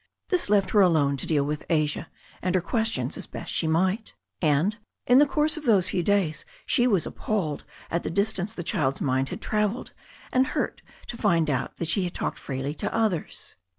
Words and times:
This 0.29 0.49
left 0.49 0.71
her 0.71 0.81
alone 0.81 1.15
to 1.17 1.27
deal 1.27 1.43
with 1.43 1.63
Asia 1.69 2.09
and 2.41 2.55
her 2.55 2.61
questions 2.61 3.17
as 3.17 3.27
best 3.27 3.53
she 3.53 3.67
might. 3.67 4.15
And 4.41 4.75
in 5.05 5.19
the 5.19 5.27
course 5.27 5.57
of 5.57 5.65
those 5.65 5.89
few 5.89 6.01
days 6.01 6.43
she 6.65 6.87
was 6.87 7.05
appalled 7.05 7.65
at 7.91 8.01
the 8.01 8.09
distance 8.09 8.51
the 8.51 8.63
child's 8.63 8.99
mind 8.99 9.29
had 9.29 9.41
travelled, 9.41 9.91
and 10.33 10.47
hurt 10.47 10.81
to 11.05 11.17
find 11.17 11.51
out 11.51 11.77
that 11.77 11.87
she 11.87 12.03
had 12.05 12.15
talked 12.15 12.39
freely 12.39 12.73
to 12.73 12.91
others. 12.91 13.57